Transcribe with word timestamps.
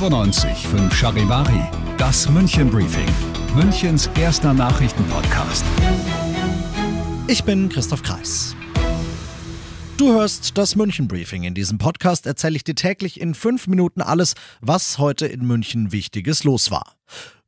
95 0.00 0.66
5 0.66 0.94
Charivari, 0.94 1.60
das 1.98 2.26
München 2.30 2.70
Briefing, 2.70 3.06
Münchens 3.54 4.08
erster 4.18 4.54
Nachrichtenpodcast. 4.54 5.62
Ich 7.26 7.44
bin 7.44 7.68
Christoph 7.68 8.02
Kreis. 8.02 8.56
Du 9.98 10.10
hörst 10.14 10.56
das 10.56 10.74
München 10.74 11.06
Briefing. 11.06 11.42
In 11.42 11.52
diesem 11.52 11.76
Podcast 11.76 12.24
erzähle 12.24 12.56
ich 12.56 12.64
dir 12.64 12.74
täglich 12.74 13.20
in 13.20 13.34
fünf 13.34 13.66
Minuten 13.66 14.00
alles, 14.00 14.32
was 14.62 14.96
heute 14.96 15.26
in 15.26 15.46
München 15.46 15.92
Wichtiges 15.92 16.44
los 16.44 16.70
war. 16.70 16.96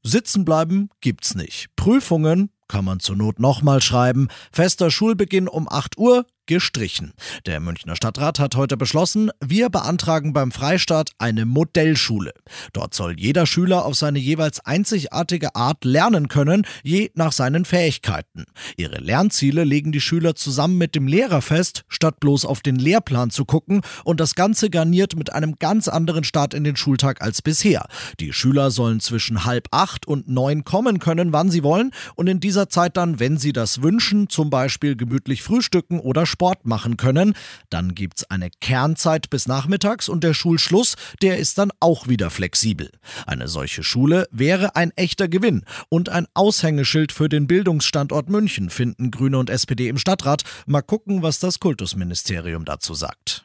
Sitzen 0.03 0.45
bleiben 0.45 0.91
gibt's 1.01 1.35
nicht. 1.35 1.75
Prüfungen 1.75 2.51
kann 2.69 2.85
man 2.85 3.01
zur 3.01 3.17
Not 3.17 3.39
nochmal 3.39 3.81
schreiben. 3.81 4.29
Fester 4.53 4.91
Schulbeginn 4.91 5.49
um 5.49 5.71
8 5.71 5.97
Uhr 5.97 6.27
gestrichen. 6.47 7.13
Der 7.47 7.61
Münchner 7.61 7.97
Stadtrat 7.97 8.39
hat 8.39 8.57
heute 8.57 8.77
beschlossen, 8.77 9.31
wir 9.41 9.71
beantragen 9.71 10.33
beim 10.33 10.53
Freistaat 10.53 11.11
eine 11.19 11.45
Modellschule. 11.45 12.33
Dort 12.73 12.95
soll 12.95 13.19
jeder 13.19 13.47
Schüler 13.47 13.85
auf 13.85 13.95
seine 13.95 14.19
jeweils 14.19 14.61
einzigartige 14.61 15.55
Art 15.55 15.85
lernen 15.85 16.29
können, 16.29 16.67
je 16.83 17.11
nach 17.15 17.33
seinen 17.33 17.65
Fähigkeiten. 17.65 18.45
Ihre 18.77 18.99
Lernziele 18.99 19.65
legen 19.65 19.93
die 19.93 20.01
Schüler 20.01 20.35
zusammen 20.35 20.79
mit 20.79 20.95
dem 20.95 21.07
Lehrer 21.07 21.43
fest, 21.43 21.85
statt 21.89 22.21
bloß 22.21 22.45
auf 22.45 22.61
den 22.61 22.77
Lehrplan 22.77 23.31
zu 23.31 23.45
gucken 23.45 23.83
und 24.05 24.21
das 24.21 24.35
Ganze 24.35 24.71
garniert 24.71 25.17
mit 25.17 25.33
einem 25.33 25.57
ganz 25.59 25.89
anderen 25.89 26.25
Start 26.25 26.55
in 26.55 26.65
den 26.65 26.77
Schultag 26.77 27.23
als 27.23 27.43
bisher. 27.43 27.87
Die 28.21 28.33
Schüler 28.33 28.71
sollen 28.71 29.01
zwischen 29.01 29.45
halb 29.45 29.69
acht 29.71 30.07
und 30.07 30.29
neun 30.29 30.65
kommen 30.65 30.99
können, 30.99 31.33
wann 31.33 31.51
sie 31.51 31.63
wollen 31.63 31.93
und 32.17 32.27
in 32.27 32.41
dieser 32.41 32.69
Zeit 32.69 32.97
dann, 32.97 33.21
wenn 33.21 33.39
sie 33.39 33.53
das 33.53 33.83
wünschen, 33.83 34.29
zum 34.29 34.51
Beispiel 34.51 34.97
gemütlich 34.97 35.43
frühstücken 35.43 36.01
oder 36.01 36.27
Sport 36.33 36.67
machen 36.67 36.97
können. 36.97 37.35
Dann 37.71 37.95
gibt's 37.95 38.25
eine 38.25 38.51
Kernzeit 38.51 39.31
bis 39.31 39.47
nachmittags 39.47 40.09
und 40.09 40.25
der 40.25 40.35
Schulschluss, 40.35 40.97
der 41.23 41.39
ist 41.39 41.59
dann 41.59 41.71
auch 41.79 42.09
wieder 42.09 42.31
flexibel. 42.31 42.91
Eine 43.27 43.47
solche 43.47 43.85
Schule 43.85 44.27
wäre 44.33 44.75
ein 44.75 44.91
echter 44.97 45.29
Gewinn 45.29 45.65
und 45.89 46.09
ein 46.09 46.27
Aushängeschild 46.35 47.13
für 47.13 47.29
den 47.29 47.47
Bildungsstandort 47.47 48.29
München, 48.29 48.71
finden 48.71 49.11
Grüne 49.11 49.39
und 49.39 49.51
SPD 49.51 49.89
im 49.89 49.99
Stadtrat. 49.99 50.43
Mal 50.67 50.83
gucken, 50.83 51.23
was 51.23 51.39
das 51.39 51.61
Kultusministerium 51.61 52.65
dazu 52.65 52.95
sagt. 52.95 53.45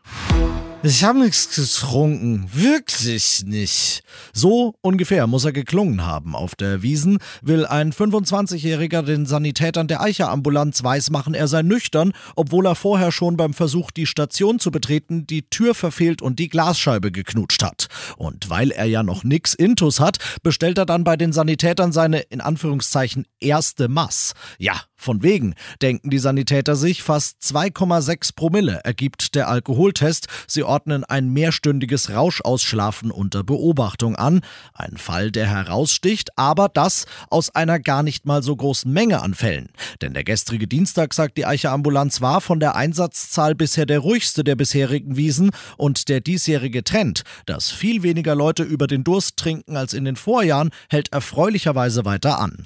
Ich 0.84 1.04
habe 1.04 1.18
nichts 1.18 1.56
getrunken, 1.56 2.48
wirklich 2.54 3.44
nicht. 3.46 4.04
So 4.32 4.76
ungefähr 4.82 5.26
muss 5.26 5.44
er 5.44 5.52
geklungen 5.52 6.06
haben. 6.06 6.36
Auf 6.36 6.54
der 6.54 6.84
Wiesen 6.84 7.18
will 7.42 7.66
ein 7.66 7.92
25-Jähriger 7.92 9.02
den 9.02 9.26
Sanitätern 9.26 9.88
der 9.88 10.02
Eicherambulanz 10.02 10.84
weismachen, 10.84 11.34
er 11.34 11.48
sei 11.48 11.64
nüchtern, 11.64 12.14
obwohl 12.36 12.68
er 12.68 12.76
vorher 12.76 13.12
schon 13.12 13.38
beim 13.38 13.56
Versuch, 13.56 13.90
die 13.90 14.06
Station 14.06 14.60
zu 14.60 14.70
betreten, 14.70 15.26
die 15.26 15.50
Tür 15.50 15.74
verfehlt 15.74 16.22
und 16.22 16.38
die 16.38 16.48
Glasscheibe 16.48 17.12
geknutscht 17.12 17.64
hat. 17.64 17.88
Und 18.16 18.52
weil 18.52 18.70
er 18.70 18.86
ja 18.86 19.02
noch 19.02 19.24
nix 19.24 19.56
Intus 19.56 20.00
hat, 20.00 20.20
bestellt 20.44 20.78
er 20.78 20.86
dann 20.86 21.04
bei 21.04 21.18
den 21.18 21.34
Sanitätern 21.34 21.92
seine, 21.92 22.20
in 22.20 22.40
Anführungszeichen, 22.40 23.26
erste 23.40 23.88
Mass. 23.88 24.36
Ja, 24.60 24.80
von 24.98 25.24
wegen, 25.24 25.54
denken 25.82 26.10
die 26.10 26.18
Sanitäter 26.18 26.76
sich, 26.76 27.04
fast 27.04 27.42
2,6 27.42 28.36
Promille 28.36 28.82
ergibt 28.84 29.36
der 29.36 29.48
Alkoholtest. 29.48 30.28
Sie 30.48 30.64
ordnen 30.64 31.04
ein 31.04 31.30
mehrstündiges 31.30 32.10
Rauschausschlafen 32.10 33.12
unter 33.12 33.44
Beobachtung 33.44 34.16
an. 34.16 34.42
Ein 34.74 34.98
Fall, 34.98 35.32
der 35.32 35.48
heraussticht, 35.48 36.38
aber 36.38 36.68
das 36.68 37.06
aus 37.30 37.54
einer 37.56 37.80
gar 37.80 38.04
nicht 38.04 38.26
mal 38.26 38.44
so 38.44 38.56
großen 38.56 38.92
Menge 38.92 39.22
an 39.22 39.34
Fällen. 39.34 39.70
Denn 40.02 40.14
der 40.14 40.24
gestrige 40.24 40.68
Dienstag, 40.68 41.14
sagt 41.14 41.38
die 41.38 41.46
Eiche 41.46 41.70
Ambulanz, 41.70 42.22
war 42.22 42.42
von 42.42 42.60
der 42.60 42.76
Einsatzzahl 42.76 43.56
bisher 43.56 43.86
der 43.86 44.00
ruhigste 44.00 44.44
der 44.44 44.56
bisherigen 44.56 45.16
Wiesen 45.16 45.52
und 45.78 46.10
der 46.10 46.22
diesjährige 46.22 46.84
Trend, 46.84 47.24
dass 47.46 47.70
viel 47.70 48.04
weniger 48.04 48.36
Leute 48.36 48.64
über 48.64 48.88
den 48.88 49.04
Durst 49.04 49.38
trinken 49.38 49.78
als 49.78 49.94
in 49.94 50.06
den 50.06 50.16
Vorjahren, 50.16 50.72
hält 50.90 51.14
erfreulicherweise 51.14 52.04
weiter 52.06 52.40
an. 52.40 52.66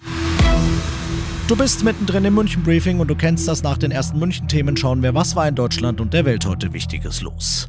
Du 1.52 1.58
bist 1.58 1.84
mittendrin 1.84 2.24
im 2.24 2.36
München 2.36 2.64
Briefing 2.64 3.02
und 3.02 3.10
du 3.10 3.16
kennst 3.16 3.46
das 3.46 3.62
nach 3.62 3.78
den 3.78 3.92
ersten 3.92 4.18
München 4.18 4.48
Themen 4.48 4.78
schauen 4.78 5.04
wir, 5.04 5.14
was 5.14 5.36
war 5.36 5.50
in 5.50 5.56
Deutschland 5.56 6.00
und 6.00 6.14
der 6.14 6.24
Welt 6.24 6.46
heute 6.46 6.72
wichtiges 6.72 7.20
los. 7.20 7.68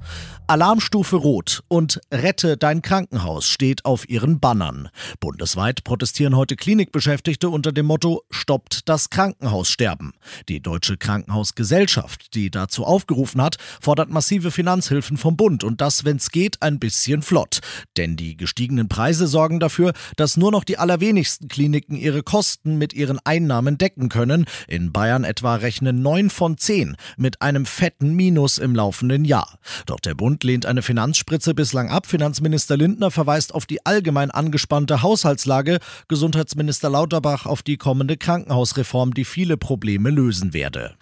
Alarmstufe 0.48 1.16
Rot 1.16 1.62
und 1.68 2.00
Rette 2.12 2.56
dein 2.56 2.82
Krankenhaus 2.82 3.46
steht 3.46 3.84
auf 3.84 4.08
ihren 4.08 4.38
Bannern. 4.40 4.90
Bundesweit 5.20 5.84
protestieren 5.84 6.36
heute 6.36 6.56
Klinikbeschäftigte 6.56 7.48
unter 7.48 7.72
dem 7.72 7.86
Motto 7.86 8.24
Stoppt 8.28 8.88
das 8.88 9.08
Krankenhaussterben. 9.08 10.12
Die 10.48 10.60
Deutsche 10.60 10.96
Krankenhausgesellschaft, 10.96 12.34
die 12.34 12.50
dazu 12.50 12.84
aufgerufen 12.84 13.40
hat, 13.40 13.56
fordert 13.80 14.10
massive 14.10 14.50
Finanzhilfen 14.50 15.16
vom 15.16 15.36
Bund 15.36 15.64
und 15.64 15.80
das, 15.80 16.04
wenn's 16.04 16.30
geht, 16.30 16.60
ein 16.60 16.78
bisschen 16.78 17.22
flott. 17.22 17.60
Denn 17.96 18.16
die 18.16 18.36
gestiegenen 18.36 18.88
Preise 18.88 19.28
sorgen 19.28 19.58
dafür, 19.58 19.92
dass 20.16 20.36
nur 20.36 20.50
noch 20.50 20.64
die 20.64 20.76
allerwenigsten 20.76 21.48
Kliniken 21.48 21.96
ihre 21.96 22.22
Kosten 22.22 22.76
mit 22.76 22.92
ihren 22.92 23.20
Einnahmen 23.24 23.71
decken 23.78 24.08
können. 24.08 24.46
In 24.68 24.92
Bayern 24.92 25.24
etwa 25.24 25.56
rechnen 25.56 26.02
neun 26.02 26.30
von 26.30 26.58
zehn 26.58 26.96
mit 27.16 27.42
einem 27.42 27.66
fetten 27.66 28.14
Minus 28.14 28.58
im 28.58 28.74
laufenden 28.74 29.24
Jahr. 29.24 29.58
Doch 29.86 30.00
der 30.00 30.14
Bund 30.14 30.44
lehnt 30.44 30.66
eine 30.66 30.82
Finanzspritze 30.82 31.54
bislang 31.54 31.90
ab. 31.90 32.06
Finanzminister 32.06 32.76
Lindner 32.76 33.10
verweist 33.10 33.54
auf 33.54 33.66
die 33.66 33.84
allgemein 33.86 34.30
angespannte 34.30 35.02
Haushaltslage, 35.02 35.78
Gesundheitsminister 36.08 36.90
Lauterbach 36.90 37.46
auf 37.46 37.62
die 37.62 37.76
kommende 37.76 38.16
Krankenhausreform, 38.16 39.14
die 39.14 39.24
viele 39.24 39.56
Probleme 39.56 40.10
lösen 40.10 40.52
werde. 40.52 40.94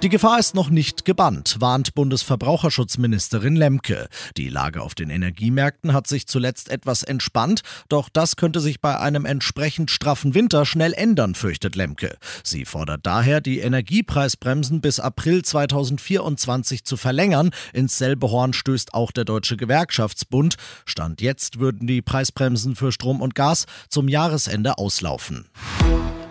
Die 0.00 0.08
Gefahr 0.08 0.38
ist 0.38 0.54
noch 0.54 0.70
nicht 0.70 1.04
gebannt, 1.04 1.56
warnt 1.58 1.92
Bundesverbraucherschutzministerin 1.96 3.56
Lemke. 3.56 4.08
Die 4.36 4.48
Lage 4.48 4.80
auf 4.80 4.94
den 4.94 5.10
Energiemärkten 5.10 5.92
hat 5.92 6.06
sich 6.06 6.28
zuletzt 6.28 6.68
etwas 6.68 7.02
entspannt, 7.02 7.62
doch 7.88 8.08
das 8.08 8.36
könnte 8.36 8.60
sich 8.60 8.80
bei 8.80 8.96
einem 8.96 9.24
entsprechend 9.24 9.90
straffen 9.90 10.34
Winter 10.34 10.64
schnell 10.66 10.92
ändern, 10.92 11.34
fürchtet 11.34 11.74
Lemke. 11.74 12.16
Sie 12.44 12.64
fordert 12.64 13.06
daher, 13.06 13.40
die 13.40 13.58
Energiepreisbremsen 13.58 14.80
bis 14.80 15.00
April 15.00 15.42
2024 15.42 16.84
zu 16.84 16.96
verlängern. 16.96 17.50
Ins 17.72 17.98
selbe 17.98 18.30
Horn 18.30 18.52
stößt 18.52 18.94
auch 18.94 19.10
der 19.10 19.24
Deutsche 19.24 19.56
Gewerkschaftsbund. 19.56 20.54
Stand 20.84 21.20
jetzt 21.20 21.58
würden 21.58 21.88
die 21.88 22.02
Preisbremsen 22.02 22.76
für 22.76 22.92
Strom 22.92 23.20
und 23.20 23.34
Gas 23.34 23.66
zum 23.88 24.06
Jahresende 24.06 24.78
auslaufen. 24.78 25.48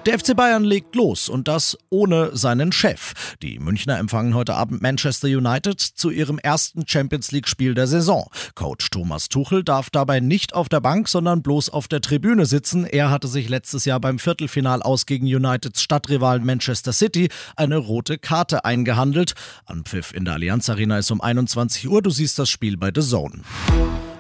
Der 0.08 0.18
FC 0.18 0.38
Bayern 0.38 0.64
legt 0.64 0.96
los 0.96 1.28
und 1.28 1.50
das 1.50 1.78
ohne 1.90 2.34
seinen 2.34 2.72
Chef. 2.72 3.36
Die 3.42 3.60
Münchner 3.60 4.00
empfangen 4.00 4.36
heute 4.36 4.56
Abend 4.56 4.82
Manchester 4.82 5.28
United 5.28 5.82
zu 5.82 6.10
ihrem 6.10 6.40
ersten 6.40 6.88
Champions 6.88 7.34
League-Spiel 7.34 7.74
der 7.74 7.88
Saison. 7.88 8.30
Coach 8.56 8.90
Thomas 8.90 9.28
Tuchel 9.28 9.66
darf 9.66 9.90
dabei 9.90 10.22
nicht 10.22 10.54
auf 10.54 10.70
der 10.70 10.80
Bank, 10.80 11.10
sondern 11.10 11.42
bloß 11.42 11.70
auf 11.72 11.90
der 11.90 12.00
Tribüne 12.00 12.46
sitzen. 12.46 12.86
Er 12.86 13.10
hatte 13.10 13.28
sich 13.28 13.50
letztes 13.50 13.84
Jahr 13.84 14.00
beim 14.00 14.18
Viertelfinal 14.18 14.82
aus 14.82 15.08
gegen 15.08 15.26
Uniteds 15.26 15.82
Stadtrivalen 15.82 16.46
Manchester 16.46 16.94
City 16.94 17.28
eine 17.58 17.76
rote 17.76 18.18
Karte 18.18 18.64
eingehandelt. 18.64 19.34
Anpfiff 19.66 20.14
in 20.14 20.24
der 20.24 20.36
Allianz 20.36 20.70
Arena 20.70 21.00
ist 21.00 21.12
um 21.12 21.20
21 21.20 21.90
Uhr. 21.90 22.02
Du 22.02 22.12
siehst 22.12 22.40
das 22.40 22.50
Spiel 22.50 22.78
bei 22.78 22.94
The 22.96 23.02
Zone. 23.02 23.42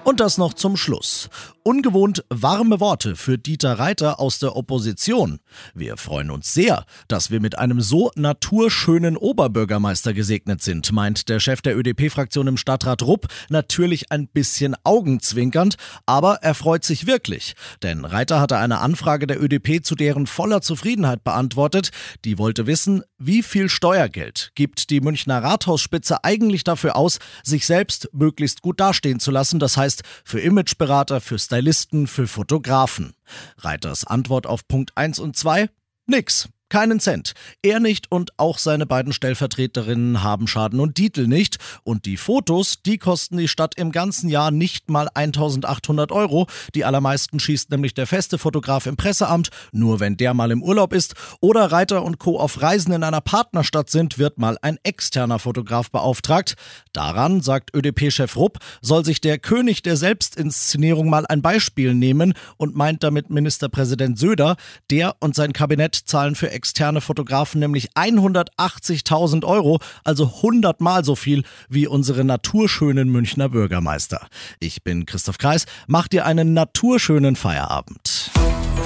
Und 0.07 0.21
das 0.21 0.37
noch 0.37 0.53
zum 0.53 0.77
Schluss. 0.77 1.29
Ungewohnt 1.63 2.23
warme 2.29 2.79
Worte 2.79 3.17
für 3.17 3.37
Dieter 3.37 3.73
Reiter 3.77 4.21
aus 4.21 4.39
der 4.39 4.55
Opposition. 4.55 5.41
Wir 5.73 5.97
freuen 5.97 6.31
uns 6.31 6.53
sehr, 6.53 6.85
dass 7.09 7.29
wir 7.29 7.41
mit 7.41 7.57
einem 7.57 7.81
so 7.81 8.11
naturschönen 8.15 9.17
Oberbürgermeister 9.17 10.13
gesegnet 10.13 10.61
sind, 10.61 10.93
meint 10.93 11.27
der 11.27 11.41
Chef 11.41 11.61
der 11.61 11.77
ÖDP-Fraktion 11.77 12.47
im 12.47 12.55
Stadtrat 12.55 13.03
Rupp, 13.03 13.27
natürlich 13.49 14.09
ein 14.09 14.29
bisschen 14.29 14.77
augenzwinkernd, 14.85 15.75
aber 16.05 16.35
er 16.35 16.53
freut 16.53 16.85
sich 16.85 17.05
wirklich. 17.05 17.55
Denn 17.83 18.05
Reiter 18.05 18.39
hatte 18.39 18.59
eine 18.59 18.79
Anfrage 18.79 19.27
der 19.27 19.43
ÖDP 19.43 19.83
zu 19.83 19.95
deren 19.95 20.25
voller 20.25 20.61
Zufriedenheit 20.61 21.25
beantwortet. 21.25 21.89
Die 22.23 22.37
wollte 22.37 22.65
wissen, 22.65 23.03
wie 23.17 23.43
viel 23.43 23.67
Steuergeld 23.67 24.51
gibt 24.55 24.89
die 24.89 25.01
Münchner 25.01 25.43
Rathausspitze 25.43 26.23
eigentlich 26.23 26.63
dafür 26.63 26.95
aus, 26.95 27.19
sich 27.43 27.65
selbst 27.65 28.07
möglichst 28.13 28.61
gut 28.61 28.79
dastehen 28.79 29.19
zu 29.19 29.31
lassen, 29.31 29.59
das 29.59 29.75
heißt 29.75 29.96
für 30.23 30.39
Imageberater, 30.39 31.21
für 31.21 31.39
Stylisten, 31.39 32.07
für 32.07 32.27
Fotografen. 32.27 33.13
Reiters 33.57 34.05
Antwort 34.05 34.47
auf 34.47 34.67
Punkt 34.67 34.91
1 34.95 35.19
und 35.19 35.35
2? 35.35 35.69
Nix. 36.05 36.49
Keinen 36.69 36.99
Cent. 36.99 37.31
Er 37.61 37.79
nicht 37.79 38.11
und 38.11 38.37
auch 38.37 38.57
seine 38.57 38.85
beiden 38.85 39.13
Stellvertreterinnen 39.13 40.21
haben 40.21 40.47
Schaden 40.47 40.81
und 40.81 40.97
Dietl 40.97 41.25
nicht. 41.25 41.59
Und 41.83 42.03
die 42.03 42.17
Fotos, 42.17 42.81
die 42.85 42.97
kosten 42.97 43.37
die 43.37 43.47
Stadt 43.47 43.75
im 43.77 43.93
ganzen 43.93 44.27
Jahr 44.27 44.51
nicht 44.51 44.89
mal 44.89 45.07
1800 45.13 46.11
Euro. 46.11 46.47
Die 46.75 46.83
allermeisten 46.83 47.39
schießt 47.39 47.71
nämlich 47.71 47.93
der 47.93 48.05
feste 48.05 48.37
Fotograf 48.37 48.85
im 48.85 48.97
Presseamt. 48.97 49.49
Nur 49.71 50.01
wenn 50.01 50.17
der 50.17 50.33
mal 50.33 50.51
im 50.51 50.61
Urlaub 50.61 50.91
ist 50.91 51.13
oder 51.39 51.71
Reiter 51.71 52.03
und 52.03 52.19
Co. 52.19 52.37
auf 52.37 52.61
Reisen 52.61 52.91
in 52.91 53.03
einer 53.03 53.21
Partnerstadt 53.21 53.89
sind, 53.89 54.17
wird 54.17 54.37
mal 54.37 54.57
ein 54.61 54.77
externer 54.83 55.39
Fotograf 55.39 55.89
beauftragt. 55.89 56.55
Daran, 56.91 57.39
sagt 57.39 57.73
ÖDP-Chef 57.73 58.35
Rupp, 58.35 58.57
soll 58.81 59.05
sich 59.05 59.21
der 59.21 59.39
König 59.39 59.83
der 59.83 59.95
Selbstinszenierung 59.95 61.09
mal 61.09 61.25
ein 61.27 61.41
Beispiel 61.41 61.93
nehmen 61.93 62.33
und 62.57 62.75
meint 62.75 63.03
damit 63.03 63.29
Ministerpräsident 63.29 64.19
Söder. 64.19 64.57
Der 64.91 65.15
und 65.21 65.33
sein 65.33 65.53
Kabinett 65.53 65.95
zahlen 65.95 66.35
für 66.35 66.56
externe 66.57 67.01
Fotografen 67.01 67.59
nämlich 67.59 67.91
180.000 67.91 69.45
Euro, 69.45 69.79
also 70.03 70.25
100 70.37 70.81
Mal 70.81 71.05
so 71.05 71.15
viel 71.15 71.43
wie 71.69 71.87
unsere 71.87 72.23
naturschönen 72.23 73.09
Münchner 73.09 73.49
Bürgermeister. 73.49 74.27
Ich 74.59 74.83
bin 74.83 75.05
Christoph 75.05 75.37
Kreis, 75.37 75.67
mach 75.85 76.07
dir 76.07 76.25
einen 76.25 76.53
naturschönen 76.53 77.35
Feierabend. 77.35 78.31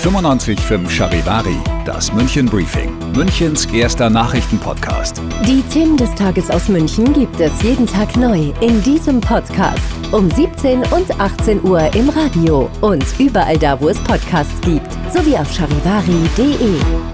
95.5 0.04 0.90
Charivari, 0.90 1.58
das 1.86 2.12
München 2.12 2.48
Briefing, 2.48 2.92
Münchens 3.14 3.66
erster 3.66 4.10
Nachrichtenpodcast. 4.10 5.22
Die 5.46 5.62
Themen 5.72 5.96
des 5.96 6.14
Tages 6.16 6.50
aus 6.50 6.68
München 6.70 7.14
gibt 7.14 7.40
es 7.40 7.62
jeden 7.62 7.86
Tag 7.86 8.18
neu 8.18 8.52
in 8.62 8.82
diesem 8.82 9.22
Podcast. 9.22 9.84
Um 10.12 10.30
17 10.32 10.80
und 10.92 11.20
18 11.20 11.64
Uhr 11.64 11.94
im 11.94 12.10
Radio 12.10 12.70
und 12.82 13.06
überall 13.20 13.60
da, 13.60 13.80
wo 13.80 13.90
es 13.90 14.00
Podcasts 14.00 14.60
gibt, 14.62 14.92
sowie 15.14 15.38
auf 15.38 15.54
charivari.de. 15.54 17.11